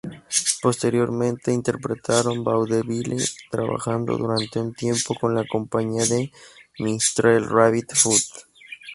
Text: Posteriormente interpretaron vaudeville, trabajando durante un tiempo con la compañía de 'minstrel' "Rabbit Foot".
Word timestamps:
Posteriormente 0.63 1.51
interpretaron 1.59 2.43
vaudeville, 2.43 3.23
trabajando 3.51 4.17
durante 4.17 4.57
un 4.59 4.73
tiempo 4.73 5.13
con 5.13 5.35
la 5.35 5.45
compañía 5.45 6.03
de 6.07 6.31
'minstrel' 6.79 7.47
"Rabbit 7.47 7.93
Foot". 7.93 8.25